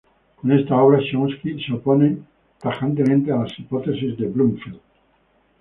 [0.37, 2.17] Con esta obra, Chomsky se opone
[2.57, 4.81] tajantemente a las hipótesis de Bloomfield.